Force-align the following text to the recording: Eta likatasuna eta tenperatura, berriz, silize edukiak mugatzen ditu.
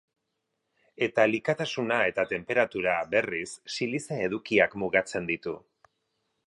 Eta 1.07 1.25
likatasuna 1.31 1.99
eta 2.13 2.25
tenperatura, 2.31 2.97
berriz, 3.13 3.47
silize 3.77 4.19
edukiak 4.31 4.77
mugatzen 4.85 5.31
ditu. 5.35 5.57